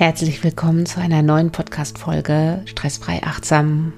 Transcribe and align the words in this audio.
Herzlich 0.00 0.42
willkommen 0.42 0.86
zu 0.86 0.98
einer 0.98 1.20
neuen 1.20 1.52
Podcast-Folge 1.52 2.62
Stressfrei 2.64 3.20
Achtsam. 3.22 3.92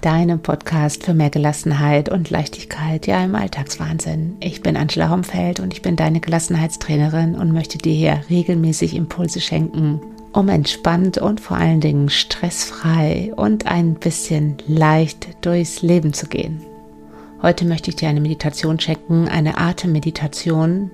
Deinem 0.00 0.40
Podcast 0.40 1.04
für 1.04 1.12
mehr 1.12 1.28
Gelassenheit 1.28 2.08
und 2.08 2.30
Leichtigkeit, 2.30 3.06
ja 3.06 3.22
im 3.22 3.34
Alltagswahnsinn. 3.34 4.38
Ich 4.40 4.62
bin 4.62 4.78
Angela 4.78 5.10
Homfeld 5.10 5.60
und 5.60 5.74
ich 5.74 5.82
bin 5.82 5.94
deine 5.94 6.20
Gelassenheitstrainerin 6.20 7.34
und 7.34 7.52
möchte 7.52 7.76
dir 7.76 7.92
hier 7.92 8.22
regelmäßig 8.30 8.94
Impulse 8.96 9.42
schenken, 9.42 10.00
um 10.32 10.48
entspannt 10.48 11.18
und 11.18 11.38
vor 11.38 11.58
allen 11.58 11.82
Dingen 11.82 12.08
stressfrei 12.08 13.30
und 13.36 13.66
ein 13.66 13.96
bisschen 13.96 14.56
leicht 14.66 15.44
durchs 15.44 15.82
Leben 15.82 16.14
zu 16.14 16.28
gehen. 16.28 16.62
Heute 17.42 17.66
möchte 17.66 17.90
ich 17.90 17.96
dir 17.96 18.08
eine 18.08 18.22
Meditation 18.22 18.80
schenken, 18.80 19.28
eine 19.28 19.58
Atemmeditation, 19.58 20.90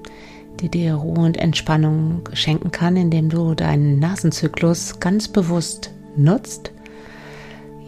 die 0.61 0.69
dir 0.69 0.95
Ruhe 0.95 1.21
und 1.21 1.37
Entspannung 1.37 2.29
schenken 2.33 2.71
kann, 2.71 2.97
indem 2.97 3.29
du 3.29 3.55
deinen 3.55 3.99
Nasenzyklus 3.99 5.01
ganz 5.01 5.29
bewusst 5.29 5.91
nutzt, 6.17 6.73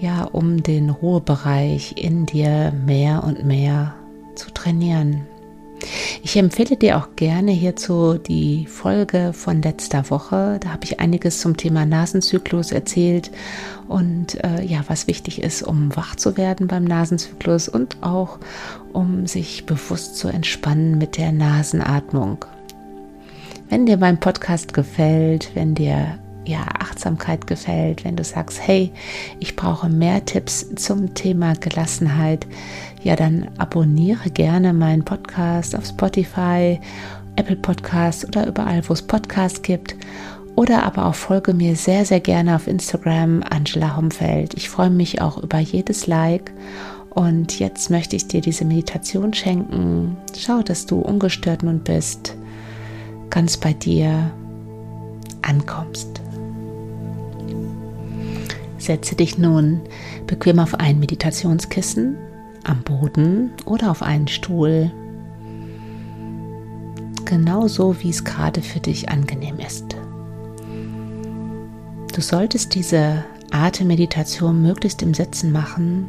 ja, 0.00 0.24
um 0.24 0.62
den 0.62 0.90
Ruhebereich 0.90 1.94
in 1.96 2.26
dir 2.26 2.72
mehr 2.86 3.24
und 3.24 3.44
mehr 3.44 3.94
zu 4.34 4.50
trainieren. 4.52 5.26
Ich 6.22 6.36
empfehle 6.36 6.76
dir 6.76 6.98
auch 6.98 7.16
gerne 7.16 7.52
hierzu 7.52 8.18
die 8.18 8.66
Folge 8.66 9.32
von 9.32 9.62
letzter 9.62 10.10
Woche. 10.10 10.58
Da 10.60 10.70
habe 10.70 10.84
ich 10.84 11.00
einiges 11.00 11.40
zum 11.40 11.56
Thema 11.56 11.86
Nasenzyklus 11.86 12.72
erzählt 12.72 13.30
und 13.88 14.42
äh, 14.44 14.62
ja, 14.62 14.84
was 14.88 15.06
wichtig 15.06 15.42
ist, 15.42 15.62
um 15.62 15.94
wach 15.96 16.16
zu 16.16 16.36
werden 16.36 16.66
beim 16.66 16.84
Nasenzyklus 16.84 17.68
und 17.68 17.96
auch 18.02 18.38
um 18.92 19.26
sich 19.26 19.66
bewusst 19.66 20.16
zu 20.16 20.28
entspannen 20.28 20.98
mit 20.98 21.16
der 21.16 21.32
Nasenatmung. 21.32 22.44
Wenn 23.70 23.86
dir 23.86 23.98
mein 23.98 24.18
Podcast 24.18 24.74
gefällt, 24.74 25.52
wenn 25.54 25.76
dir 25.76 26.18
ja, 26.44 26.66
Achtsamkeit 26.80 27.46
gefällt, 27.46 28.04
wenn 28.04 28.16
du 28.16 28.24
sagst, 28.24 28.58
hey, 28.60 28.90
ich 29.38 29.54
brauche 29.54 29.88
mehr 29.88 30.24
Tipps 30.24 30.74
zum 30.74 31.14
Thema 31.14 31.54
Gelassenheit, 31.54 32.48
ja, 33.04 33.14
dann 33.14 33.46
abonniere 33.58 34.28
gerne 34.30 34.72
meinen 34.72 35.04
Podcast 35.04 35.76
auf 35.76 35.86
Spotify, 35.86 36.80
Apple 37.36 37.54
Podcast 37.54 38.26
oder 38.26 38.48
überall, 38.48 38.82
wo 38.88 38.92
es 38.92 39.02
Podcasts 39.02 39.62
gibt. 39.62 39.94
Oder 40.56 40.82
aber 40.82 41.06
auch 41.06 41.14
folge 41.14 41.54
mir 41.54 41.76
sehr, 41.76 42.04
sehr 42.04 42.20
gerne 42.20 42.56
auf 42.56 42.66
Instagram, 42.66 43.44
Angela 43.48 43.96
Homfeld. 43.96 44.54
Ich 44.54 44.68
freue 44.68 44.90
mich 44.90 45.20
auch 45.20 45.38
über 45.38 45.60
jedes 45.60 46.08
Like. 46.08 46.52
Und 47.10 47.60
jetzt 47.60 47.88
möchte 47.88 48.16
ich 48.16 48.26
dir 48.26 48.40
diese 48.40 48.64
Meditation 48.64 49.32
schenken. 49.32 50.16
Schau, 50.36 50.60
dass 50.62 50.86
du 50.86 50.98
ungestört 50.98 51.62
nun 51.62 51.78
bist 51.78 52.34
ganz 53.30 53.56
bei 53.56 53.72
dir 53.72 54.30
ankommst. 55.42 56.20
Setze 58.78 59.14
dich 59.14 59.38
nun 59.38 59.80
bequem 60.26 60.58
auf 60.58 60.74
ein 60.74 60.98
Meditationskissen 60.98 62.16
am 62.64 62.82
Boden 62.82 63.52
oder 63.64 63.90
auf 63.90 64.02
einen 64.02 64.28
Stuhl, 64.28 64.90
genauso 67.24 68.02
wie 68.02 68.10
es 68.10 68.24
gerade 68.24 68.62
für 68.62 68.80
dich 68.80 69.08
angenehm 69.08 69.58
ist. 69.58 69.96
Du 72.14 72.20
solltest 72.20 72.74
diese 72.74 73.24
Atemmeditation 73.50 74.62
möglichst 74.62 75.02
im 75.02 75.14
Sitzen 75.14 75.52
machen, 75.52 76.08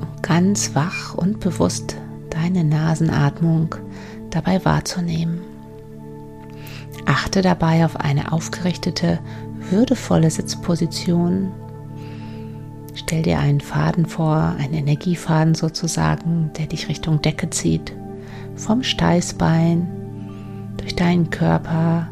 um 0.00 0.22
ganz 0.22 0.74
wach 0.74 1.14
und 1.14 1.40
bewusst 1.40 1.96
deine 2.30 2.64
Nasenatmung 2.64 3.74
dabei 4.30 4.64
wahrzunehmen. 4.64 5.40
Achte 7.06 7.42
dabei 7.42 7.84
auf 7.84 7.96
eine 7.96 8.32
aufgerichtete, 8.32 9.18
würdevolle 9.70 10.30
Sitzposition. 10.30 11.52
Stell 12.94 13.22
dir 13.22 13.38
einen 13.38 13.60
Faden 13.60 14.06
vor, 14.06 14.54
einen 14.58 14.74
Energiefaden 14.74 15.54
sozusagen, 15.54 16.50
der 16.58 16.66
dich 16.66 16.88
Richtung 16.88 17.22
Decke 17.22 17.48
zieht, 17.50 17.92
vom 18.56 18.82
Steißbein 18.82 19.88
durch 20.76 20.96
deinen 20.96 21.30
Körper 21.30 22.08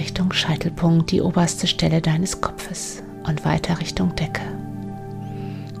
Richtung 0.00 0.32
Scheitelpunkt, 0.32 1.10
die 1.10 1.20
oberste 1.20 1.66
Stelle 1.66 2.00
deines 2.00 2.40
Kopfes 2.40 3.02
und 3.28 3.44
weiter 3.44 3.78
Richtung 3.78 4.16
Decke. 4.16 4.42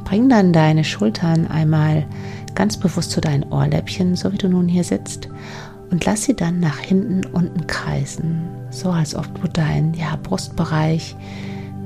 Bring 0.04 0.28
dann 0.28 0.52
deine 0.52 0.84
Schultern 0.84 1.46
einmal 1.46 2.06
ganz 2.54 2.76
bewusst 2.76 3.10
zu 3.10 3.20
deinen 3.20 3.44
Ohrläppchen, 3.44 4.16
so 4.16 4.32
wie 4.32 4.38
du 4.38 4.48
nun 4.48 4.68
hier 4.68 4.84
sitzt, 4.84 5.28
und 5.90 6.04
lass 6.04 6.24
sie 6.24 6.34
dann 6.34 6.60
nach 6.60 6.78
hinten 6.78 7.24
unten 7.32 7.66
kreisen, 7.66 8.48
so 8.70 8.90
als 8.90 9.14
ob 9.14 9.40
du 9.40 9.48
deinen 9.48 9.94
ja, 9.94 10.18
Brustbereich 10.22 11.14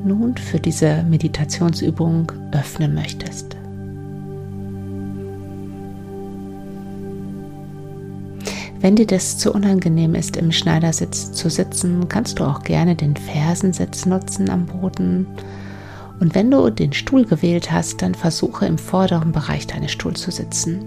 nun 0.04 0.36
für 0.36 0.60
diese 0.60 1.02
Meditationsübung 1.02 2.30
öffnen 2.52 2.94
möchtest. 2.94 3.56
Wenn 8.80 8.94
dir 8.94 9.06
das 9.06 9.36
zu 9.38 9.52
unangenehm 9.52 10.14
ist, 10.14 10.36
im 10.36 10.52
Schneidersitz 10.52 11.32
zu 11.32 11.50
sitzen, 11.50 12.08
kannst 12.08 12.38
du 12.38 12.44
auch 12.44 12.62
gerne 12.62 12.94
den 12.94 13.16
Fersensitz 13.16 14.06
nutzen 14.06 14.48
am 14.48 14.66
Boden 14.66 15.26
und 16.20 16.34
wenn 16.34 16.50
du 16.50 16.70
den 16.70 16.92
Stuhl 16.92 17.24
gewählt 17.24 17.70
hast, 17.70 18.02
dann 18.02 18.14
versuche 18.14 18.66
im 18.66 18.78
vorderen 18.78 19.32
Bereich 19.32 19.66
deines 19.66 19.92
Stuhls 19.92 20.20
zu 20.20 20.30
sitzen. 20.30 20.84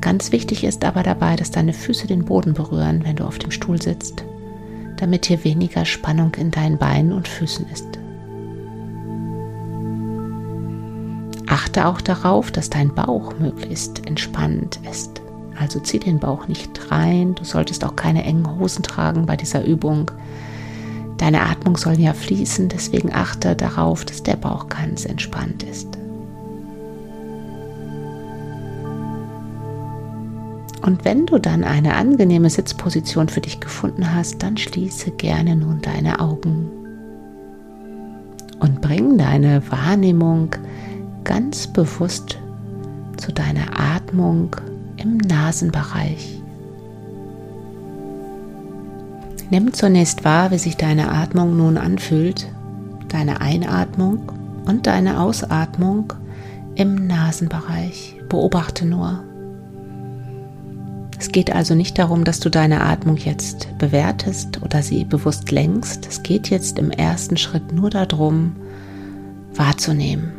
Ganz 0.00 0.32
wichtig 0.32 0.64
ist 0.64 0.84
aber 0.84 1.02
dabei, 1.02 1.36
dass 1.36 1.50
deine 1.50 1.72
Füße 1.72 2.06
den 2.06 2.24
Boden 2.24 2.54
berühren, 2.54 3.02
wenn 3.04 3.16
du 3.16 3.24
auf 3.24 3.38
dem 3.38 3.50
Stuhl 3.50 3.80
sitzt, 3.80 4.24
damit 4.96 5.26
hier 5.26 5.44
weniger 5.44 5.84
Spannung 5.84 6.34
in 6.34 6.50
deinen 6.50 6.78
Beinen 6.78 7.12
und 7.12 7.28
Füßen 7.28 7.66
ist. 7.72 7.86
Achte 11.46 11.86
auch 11.86 12.00
darauf, 12.00 12.50
dass 12.50 12.70
dein 12.70 12.94
Bauch 12.94 13.38
möglichst 13.38 14.06
entspannt 14.06 14.80
ist. 14.90 15.22
Also 15.58 15.78
zieh 15.80 16.00
den 16.00 16.18
Bauch 16.18 16.48
nicht 16.48 16.90
rein. 16.90 17.34
Du 17.34 17.44
solltest 17.44 17.84
auch 17.84 17.94
keine 17.96 18.24
engen 18.24 18.58
Hosen 18.58 18.82
tragen 18.82 19.26
bei 19.26 19.36
dieser 19.36 19.64
Übung. 19.64 20.10
Deine 21.18 21.42
Atmung 21.42 21.76
soll 21.76 22.00
ja 22.00 22.12
fließen, 22.12 22.68
deswegen 22.68 23.12
achte 23.12 23.54
darauf, 23.54 24.04
dass 24.04 24.22
der 24.22 24.36
Bauch 24.36 24.68
ganz 24.68 25.04
entspannt 25.04 25.62
ist. 25.62 25.88
Und 30.82 31.04
wenn 31.06 31.24
du 31.24 31.38
dann 31.38 31.64
eine 31.64 31.94
angenehme 31.94 32.50
Sitzposition 32.50 33.28
für 33.28 33.40
dich 33.40 33.60
gefunden 33.60 34.14
hast, 34.14 34.42
dann 34.42 34.58
schließe 34.58 35.12
gerne 35.12 35.56
nun 35.56 35.80
deine 35.80 36.20
Augen 36.20 36.68
und 38.60 38.82
bring 38.82 39.16
deine 39.16 39.62
Wahrnehmung 39.70 40.50
ganz 41.24 41.66
bewusst 41.66 42.38
zu 43.16 43.32
deiner 43.32 43.80
Atmung 43.80 44.54
im 44.96 45.16
Nasenbereich. 45.16 46.43
Nimm 49.54 49.72
zunächst 49.72 50.24
wahr, 50.24 50.50
wie 50.50 50.58
sich 50.58 50.76
deine 50.76 51.12
Atmung 51.12 51.56
nun 51.56 51.78
anfühlt, 51.78 52.48
deine 53.06 53.40
Einatmung 53.40 54.32
und 54.66 54.88
deine 54.88 55.20
Ausatmung 55.20 56.12
im 56.74 57.06
Nasenbereich. 57.06 58.16
Beobachte 58.28 58.84
nur. 58.84 59.22
Es 61.20 61.30
geht 61.30 61.54
also 61.54 61.76
nicht 61.76 62.00
darum, 62.00 62.24
dass 62.24 62.40
du 62.40 62.50
deine 62.50 62.80
Atmung 62.80 63.16
jetzt 63.16 63.68
bewertest 63.78 64.60
oder 64.60 64.82
sie 64.82 65.04
bewusst 65.04 65.52
lenkst. 65.52 66.04
Es 66.04 66.24
geht 66.24 66.50
jetzt 66.50 66.80
im 66.80 66.90
ersten 66.90 67.36
Schritt 67.36 67.70
nur 67.70 67.90
darum, 67.90 68.56
wahrzunehmen. 69.54 70.32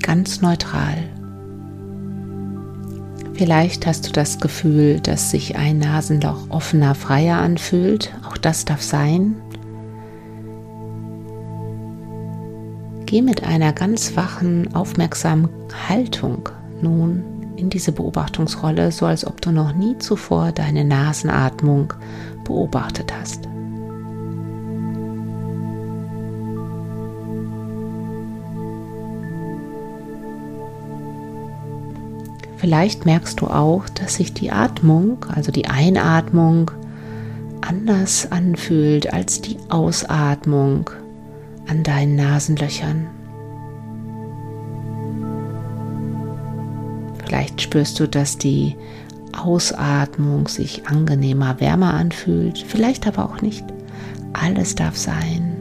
Ganz 0.00 0.40
neutral. 0.40 0.96
Vielleicht 3.42 3.88
hast 3.88 4.06
du 4.06 4.12
das 4.12 4.38
Gefühl, 4.38 5.00
dass 5.00 5.32
sich 5.32 5.56
ein 5.56 5.78
Nasenloch 5.78 6.48
offener, 6.48 6.94
freier 6.94 7.38
anfühlt. 7.38 8.14
Auch 8.24 8.36
das 8.36 8.64
darf 8.64 8.80
sein. 8.82 9.34
Geh 13.04 13.20
mit 13.20 13.42
einer 13.42 13.72
ganz 13.72 14.14
wachen, 14.14 14.72
aufmerksamen 14.76 15.48
Haltung 15.88 16.50
nun 16.82 17.24
in 17.56 17.68
diese 17.68 17.90
Beobachtungsrolle, 17.90 18.92
so 18.92 19.06
als 19.06 19.26
ob 19.26 19.40
du 19.40 19.50
noch 19.50 19.74
nie 19.74 19.98
zuvor 19.98 20.52
deine 20.52 20.84
Nasenatmung 20.84 21.94
beobachtet 22.44 23.12
hast. 23.12 23.48
Vielleicht 32.62 33.06
merkst 33.06 33.40
du 33.40 33.48
auch, 33.48 33.88
dass 33.88 34.14
sich 34.14 34.34
die 34.34 34.52
Atmung, 34.52 35.26
also 35.34 35.50
die 35.50 35.66
Einatmung, 35.66 36.70
anders 37.60 38.30
anfühlt 38.30 39.12
als 39.12 39.40
die 39.40 39.56
Ausatmung 39.68 40.88
an 41.66 41.82
deinen 41.82 42.14
Nasenlöchern. 42.14 43.08
Vielleicht 47.24 47.62
spürst 47.62 47.98
du, 47.98 48.06
dass 48.06 48.38
die 48.38 48.76
Ausatmung 49.32 50.46
sich 50.46 50.86
angenehmer, 50.86 51.58
wärmer 51.58 51.94
anfühlt, 51.94 52.64
vielleicht 52.68 53.08
aber 53.08 53.24
auch 53.24 53.42
nicht. 53.42 53.64
Alles 54.34 54.76
darf 54.76 54.96
sein. 54.96 55.51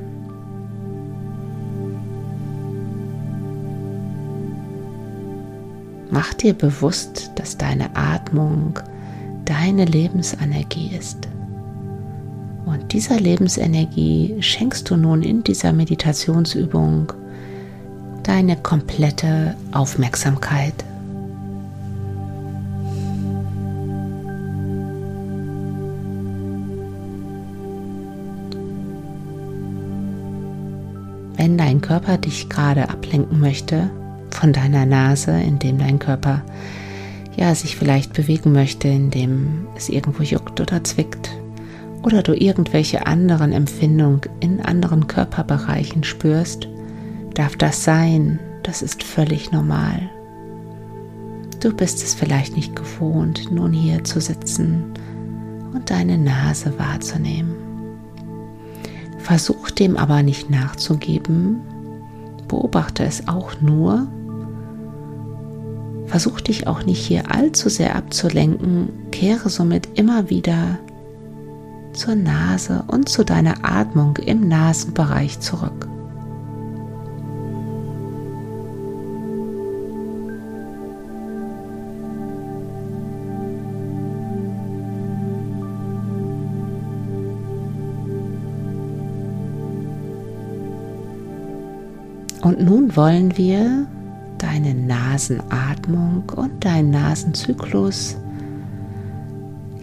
Mach 6.13 6.33
dir 6.33 6.53
bewusst, 6.53 7.31
dass 7.35 7.57
deine 7.57 7.95
Atmung 7.95 8.77
deine 9.45 9.85
Lebensenergie 9.85 10.91
ist. 10.93 11.29
Und 12.65 12.91
dieser 12.91 13.17
Lebensenergie 13.17 14.35
schenkst 14.41 14.89
du 14.89 14.97
nun 14.97 15.23
in 15.23 15.41
dieser 15.41 15.71
Meditationsübung 15.71 17.13
deine 18.23 18.57
komplette 18.57 19.55
Aufmerksamkeit. 19.71 20.73
Wenn 31.37 31.57
dein 31.57 31.79
Körper 31.79 32.17
dich 32.17 32.49
gerade 32.49 32.89
ablenken 32.89 33.39
möchte 33.39 33.89
von 34.35 34.53
deiner 34.53 34.85
Nase, 34.85 35.31
indem 35.31 35.77
dein 35.77 35.99
Körper 35.99 36.41
ja 37.35 37.55
sich 37.55 37.75
vielleicht 37.75 38.13
bewegen 38.13 38.51
möchte, 38.51 38.87
indem 38.87 39.67
es 39.75 39.89
irgendwo 39.89 40.23
juckt 40.23 40.59
oder 40.59 40.83
zwickt 40.83 41.31
oder 42.03 42.23
du 42.23 42.33
irgendwelche 42.33 43.05
anderen 43.05 43.51
Empfindungen 43.51 44.21
in 44.39 44.61
anderen 44.61 45.07
Körperbereichen 45.07 46.03
spürst, 46.03 46.67
darf 47.33 47.55
das 47.55 47.83
sein. 47.83 48.39
Das 48.63 48.81
ist 48.81 49.03
völlig 49.03 49.51
normal. 49.51 50.09
Du 51.61 51.73
bist 51.73 52.03
es 52.03 52.13
vielleicht 52.13 52.55
nicht 52.55 52.75
gewohnt, 52.75 53.51
nun 53.51 53.71
hier 53.71 54.03
zu 54.03 54.19
sitzen 54.19 54.93
und 55.73 55.89
deine 55.89 56.17
Nase 56.17 56.73
wahrzunehmen. 56.77 57.55
Versuch 59.19 59.69
dem 59.69 59.97
aber 59.97 60.23
nicht 60.23 60.49
nachzugeben, 60.49 61.61
beobachte 62.47 63.03
es 63.03 63.27
auch 63.27 63.61
nur. 63.61 64.07
Versuch 66.11 66.41
dich 66.41 66.67
auch 66.67 66.83
nicht 66.83 67.05
hier 67.05 67.33
allzu 67.33 67.69
sehr 67.69 67.95
abzulenken, 67.95 68.89
kehre 69.11 69.49
somit 69.49 69.87
immer 69.97 70.29
wieder 70.29 70.77
zur 71.93 72.15
Nase 72.15 72.83
und 72.87 73.07
zu 73.07 73.23
deiner 73.23 73.63
Atmung 73.63 74.17
im 74.17 74.49
Nasenbereich 74.49 75.39
zurück. 75.39 75.87
Und 92.41 92.59
nun 92.59 92.97
wollen 92.97 93.37
wir 93.37 93.87
deine 94.41 94.73
Nasenatmung 94.73 96.23
und 96.35 96.65
deinen 96.65 96.89
Nasenzyklus 96.89 98.17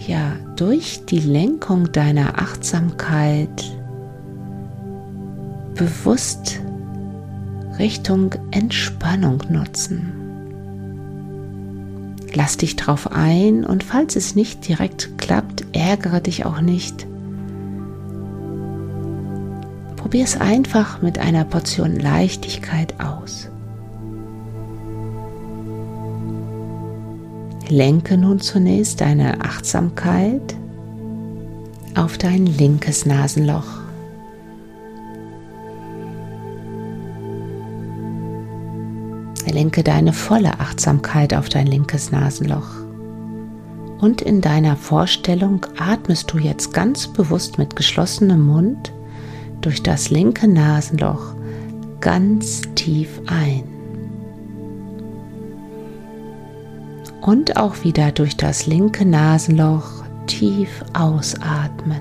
ja 0.07 0.33
durch 0.57 1.05
die 1.07 1.21
Lenkung 1.21 1.93
deiner 1.93 2.41
Achtsamkeit 2.41 3.73
bewusst 5.75 6.61
Richtung 7.79 8.35
Entspannung 8.51 9.45
nutzen. 9.49 10.13
Lass 12.35 12.57
dich 12.57 12.75
drauf 12.75 13.13
ein 13.13 13.65
und 13.65 13.85
falls 13.85 14.17
es 14.17 14.35
nicht 14.35 14.67
direkt 14.67 15.19
klappt, 15.19 15.67
ärgere 15.73 16.21
dich 16.21 16.45
auch 16.45 16.61
nicht. 16.61 17.07
Probier 19.97 20.25
es 20.25 20.41
einfach 20.41 21.01
mit 21.01 21.19
einer 21.19 21.45
Portion 21.45 21.95
Leichtigkeit 21.97 22.95
aus. 23.01 23.51
Lenke 27.71 28.17
nun 28.17 28.41
zunächst 28.41 29.03
deine 29.03 29.43
Achtsamkeit 29.43 30.57
auf 31.95 32.17
dein 32.17 32.47
linkes 32.47 33.05
Nasenloch. 33.05 33.67
Lenke 39.51 39.83
deine 39.83 40.15
volle 40.15 40.61
Achtsamkeit 40.61 41.35
auf 41.35 41.51
dein 41.51 41.67
linkes 41.67 42.11
Nasenloch. 42.11 42.69
Und 44.01 44.23
in 44.23 44.41
deiner 44.41 44.77
Vorstellung 44.77 45.67
atmest 45.79 46.33
du 46.33 46.39
jetzt 46.39 46.73
ganz 46.73 47.09
bewusst 47.09 47.59
mit 47.59 47.77
geschlossenem 47.77 48.47
Mund 48.47 48.93
durch 49.61 49.83
das 49.83 50.09
linke 50.11 50.49
Nasenloch 50.49 51.35
ganz 52.01 52.63
tief 52.77 53.21
ein. 53.27 53.68
Und 57.29 57.59
auch 57.59 57.85
wieder 57.85 58.11
durch 58.11 58.39
das 58.39 58.67
linke 58.67 59.05
Nasenloch 59.05 60.03
tief 60.27 60.83
ausatmen. 60.95 62.01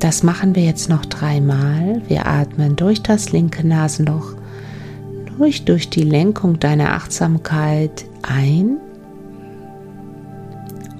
Das 0.00 0.22
machen 0.22 0.54
wir 0.54 0.64
jetzt 0.64 0.90
noch 0.90 1.06
dreimal. 1.06 2.02
Wir 2.08 2.26
atmen 2.26 2.76
durch 2.76 3.02
das 3.02 3.32
linke 3.32 3.66
Nasenloch, 3.66 4.34
durch, 5.38 5.64
durch 5.64 5.88
die 5.88 6.04
Lenkung 6.04 6.60
deiner 6.60 6.92
Achtsamkeit 6.92 8.04
ein 8.20 8.76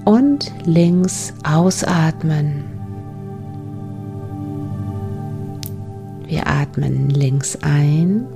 und 0.07 0.51
links 0.65 1.35
ausatmen. 1.43 2.74
Atmen 6.65 7.11
links 7.11 7.59
ein 7.61 8.27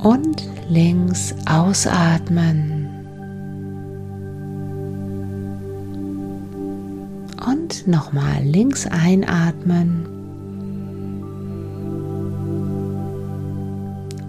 und 0.00 0.48
links 0.68 1.34
ausatmen. 1.46 2.88
Und 7.46 7.86
nochmal 7.86 8.42
links 8.42 8.86
einatmen 8.86 10.06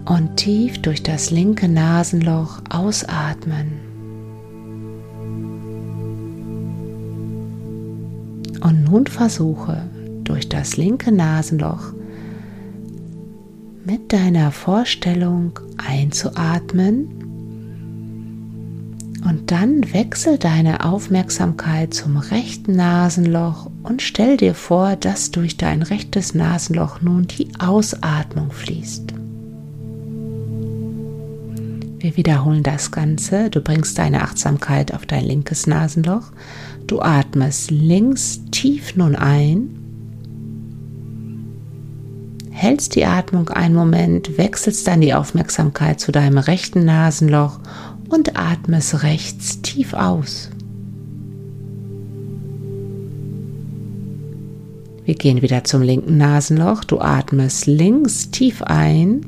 und 0.04 0.36
tief 0.36 0.80
durch 0.82 1.02
das 1.02 1.32
linke 1.32 1.68
Nasenloch 1.68 2.62
ausatmen. 2.70 3.89
Nun 8.90 9.06
versuche 9.06 9.82
durch 10.24 10.48
das 10.48 10.76
linke 10.76 11.12
Nasenloch 11.12 11.92
mit 13.84 14.12
deiner 14.12 14.50
Vorstellung 14.50 15.58
einzuatmen 15.76 17.08
und 19.28 19.50
dann 19.50 19.92
wechsel 19.92 20.38
deine 20.38 20.84
Aufmerksamkeit 20.84 21.94
zum 21.94 22.16
rechten 22.16 22.74
Nasenloch 22.74 23.70
und 23.82 24.02
stell 24.02 24.36
dir 24.36 24.54
vor, 24.54 24.96
dass 24.96 25.30
durch 25.30 25.56
dein 25.56 25.82
rechtes 25.82 26.34
Nasenloch 26.34 27.00
nun 27.00 27.26
die 27.26 27.48
Ausatmung 27.58 28.50
fließt. 28.50 29.14
Wir 31.98 32.16
wiederholen 32.16 32.62
das 32.62 32.90
Ganze. 32.90 33.50
Du 33.50 33.60
bringst 33.60 33.98
deine 33.98 34.22
Achtsamkeit 34.22 34.94
auf 34.94 35.04
dein 35.04 35.24
linkes 35.24 35.66
Nasenloch. 35.66 36.32
Du 36.90 37.00
atmest 37.00 37.70
links 37.70 38.40
tief 38.50 38.96
nun 38.96 39.14
ein. 39.14 39.70
Hältst 42.50 42.96
die 42.96 43.04
Atmung 43.04 43.48
einen 43.50 43.76
Moment, 43.76 44.36
wechselst 44.36 44.88
dann 44.88 45.00
die 45.00 45.14
Aufmerksamkeit 45.14 46.00
zu 46.00 46.10
deinem 46.10 46.38
rechten 46.38 46.84
Nasenloch 46.84 47.60
und 48.08 48.36
atmest 48.36 49.04
rechts 49.04 49.62
tief 49.62 49.94
aus. 49.94 50.50
Wir 55.04 55.14
gehen 55.14 55.42
wieder 55.42 55.62
zum 55.62 55.82
linken 55.82 56.16
Nasenloch. 56.16 56.82
Du 56.82 56.98
atmest 56.98 57.68
links 57.68 58.32
tief 58.32 58.62
ein 58.62 59.24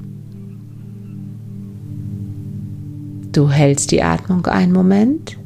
Du 3.31 3.49
hältst 3.49 3.93
die 3.93 4.03
Atmung 4.03 4.45
einen 4.47 4.73
Moment, 4.73 5.39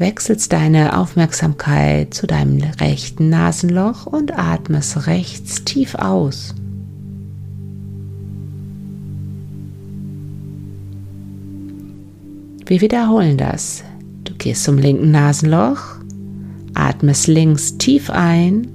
wechselst 0.00 0.50
deine 0.54 0.98
Aufmerksamkeit 0.98 2.14
zu 2.14 2.26
deinem 2.26 2.62
rechten 2.80 3.28
Nasenloch 3.28 4.06
und 4.06 4.36
atmest 4.36 5.06
rechts 5.06 5.62
tief 5.64 5.94
aus. 5.94 6.54
Wir 12.64 12.80
wiederholen 12.80 13.36
das. 13.36 13.84
Du 14.24 14.32
gehst 14.34 14.64
zum 14.64 14.78
linken 14.78 15.10
Nasenloch, 15.10 15.82
atmest 16.72 17.26
links 17.26 17.76
tief 17.76 18.08
ein, 18.08 18.68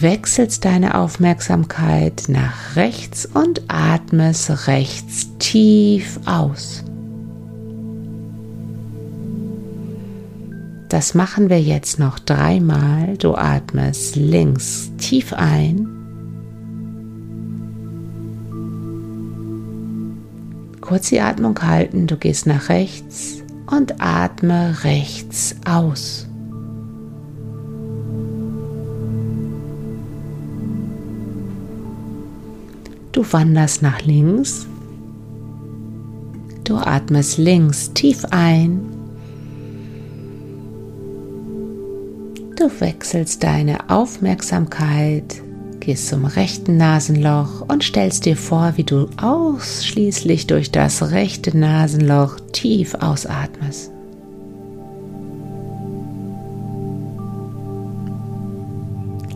wechselst 0.00 0.66
deine 0.66 0.98
Aufmerksamkeit 0.98 2.24
nach 2.28 2.76
rechts 2.76 3.24
und 3.24 3.62
atmest 3.68 4.66
rechts 4.66 5.30
tief 5.38 6.20
aus. 6.26 6.84
Das 10.94 11.12
machen 11.12 11.50
wir 11.50 11.60
jetzt 11.60 11.98
noch 11.98 12.20
dreimal. 12.20 13.16
Du 13.16 13.34
atmest 13.34 14.14
links 14.14 14.92
tief 14.96 15.32
ein. 15.32 15.88
Kurz 20.80 21.08
die 21.08 21.20
Atmung 21.20 21.60
halten, 21.60 22.06
du 22.06 22.16
gehst 22.16 22.46
nach 22.46 22.68
rechts 22.68 23.42
und 23.68 24.00
atme 24.00 24.84
rechts 24.84 25.56
aus. 25.68 26.28
Du 33.10 33.24
wanderst 33.32 33.82
nach 33.82 34.00
links. 34.02 34.68
Du 36.62 36.76
atmest 36.76 37.38
links 37.38 37.92
tief 37.94 38.24
ein. 38.30 38.93
Du 42.64 42.80
wechselst 42.80 43.44
deine 43.44 43.90
Aufmerksamkeit, 43.90 45.42
gehst 45.80 46.08
zum 46.08 46.24
rechten 46.24 46.78
Nasenloch 46.78 47.60
und 47.68 47.84
stellst 47.84 48.24
dir 48.24 48.38
vor, 48.38 48.72
wie 48.76 48.84
du 48.84 49.06
ausschließlich 49.20 50.46
durch 50.46 50.70
das 50.70 51.10
rechte 51.10 51.54
Nasenloch 51.54 52.40
tief 52.52 52.94
ausatmest. 52.94 53.92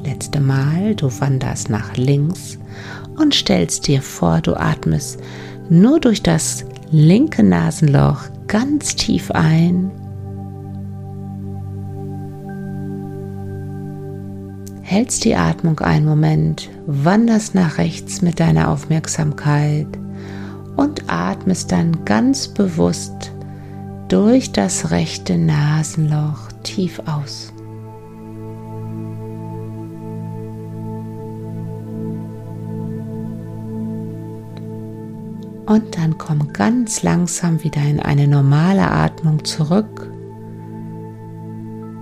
Letzte 0.06 0.40
Mal, 0.40 0.94
du 0.94 1.10
wanderst 1.20 1.68
nach 1.68 1.98
links 1.98 2.58
und 3.18 3.34
stellst 3.34 3.88
dir 3.88 4.00
vor, 4.00 4.40
du 4.40 4.54
atmest 4.54 5.20
nur 5.68 6.00
durch 6.00 6.22
das 6.22 6.64
linke 6.90 7.42
Nasenloch 7.42 8.22
ganz 8.46 8.96
tief 8.96 9.30
ein. 9.32 9.90
Hältst 14.90 15.26
die 15.26 15.36
Atmung 15.36 15.80
einen 15.80 16.06
Moment, 16.06 16.70
wanderst 16.86 17.54
nach 17.54 17.76
rechts 17.76 18.22
mit 18.22 18.40
deiner 18.40 18.70
Aufmerksamkeit 18.70 19.86
und 20.76 21.02
atmest 21.08 21.72
dann 21.72 22.06
ganz 22.06 22.48
bewusst 22.48 23.30
durch 24.08 24.50
das 24.50 24.90
rechte 24.90 25.36
Nasenloch 25.36 26.50
tief 26.62 27.02
aus. 27.04 27.52
Und 35.66 35.98
dann 35.98 36.16
komm 36.16 36.50
ganz 36.54 37.02
langsam 37.02 37.62
wieder 37.62 37.82
in 37.82 38.00
eine 38.00 38.26
normale 38.26 38.90
Atmung 38.90 39.44
zurück. 39.44 40.10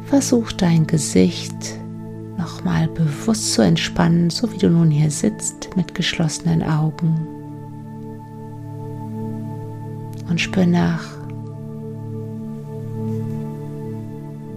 Versuch 0.04 0.52
dein 0.52 0.86
Gesicht 0.86 1.80
nochmal 2.46 2.86
bewusst 2.86 3.54
zu 3.54 3.62
entspannen, 3.62 4.30
so 4.30 4.52
wie 4.52 4.58
du 4.58 4.70
nun 4.70 4.88
hier 4.88 5.10
sitzt 5.10 5.76
mit 5.76 5.96
geschlossenen 5.96 6.62
Augen. 6.62 7.26
Und 10.30 10.40
spür 10.40 10.64
nach. 10.64 11.04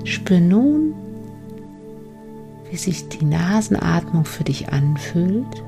Spür 0.03 0.39
nun, 0.39 0.93
wie 2.69 2.77
sich 2.77 3.09
die 3.09 3.25
Nasenatmung 3.25 4.25
für 4.25 4.43
dich 4.43 4.69
anfühlt. 4.69 5.63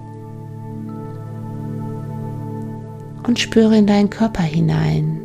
und 3.27 3.37
spüre 3.37 3.77
in 3.77 3.85
deinen 3.85 4.09
Körper 4.09 4.41
hinein, 4.41 5.21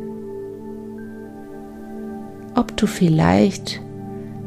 ob 2.53 2.77
du 2.77 2.85
vielleicht 2.85 3.81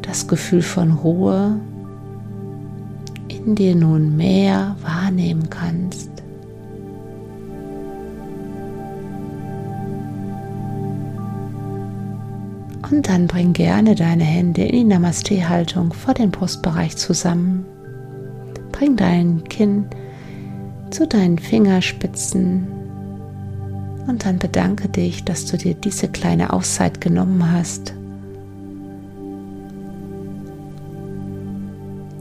das 0.03 0.29
Gefühl 0.29 0.63
von 0.63 0.93
Ruhe 0.93 1.61
in 3.45 3.55
dir 3.55 3.75
nun 3.75 4.17
mehr 4.17 4.77
wahrnehmen 4.83 5.49
kannst. 5.51 6.11
Und 12.91 13.09
dann 13.09 13.29
bring 13.29 13.53
gerne 13.53 13.95
deine 13.95 14.25
Hände 14.25 14.63
in 14.63 14.73
die 14.73 14.85
Namaste-Haltung 14.85 15.93
vor 15.93 16.13
den 16.13 16.31
Brustbereich 16.31 16.97
zusammen. 16.97 17.65
Bring 18.73 18.97
dein 18.97 19.45
Kinn 19.45 19.87
zu 20.91 21.07
deinen 21.07 21.39
Fingerspitzen 21.39 22.67
und 24.09 24.27
dann 24.27 24.39
bedanke 24.39 24.89
dich, 24.89 25.25
dass 25.25 25.47
du 25.47 25.57
dir 25.57 25.75
diese 25.75 26.09
kleine 26.09 26.53
Auszeit 26.53 27.01
genommen 27.01 27.53
hast, 27.53 27.95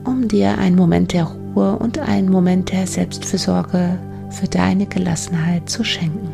um 0.10 0.28
dir 0.28 0.58
einen 0.58 0.76
Moment 0.76 1.14
der 1.14 1.26
Ruhe 1.26 1.78
und 1.78 2.00
einen 2.00 2.30
Moment 2.30 2.72
der 2.72 2.88
Selbstfürsorge 2.88 4.00
für 4.32 4.48
deine 4.48 4.88
Gelassenheit 4.88 5.70
zu 5.70 5.84
schenken. 5.84 6.30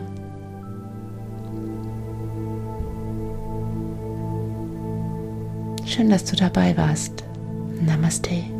Schön, 5.85 6.09
dass 6.09 6.25
du 6.25 6.35
dabei 6.35 6.75
warst. 6.77 7.23
Namaste. 7.85 8.54